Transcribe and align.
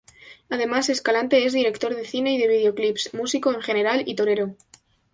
Además, 0.49 0.89
Escalante 0.89 1.45
es 1.45 1.53
director 1.53 1.93
de 1.95 2.05
cine 2.07 2.33
y 2.33 2.39
de 2.39 2.47
videoclips, 2.47 3.13
músico 3.13 3.53
en 3.53 3.61
general 3.61 4.01
y 4.07 4.15
torero. 4.15 4.55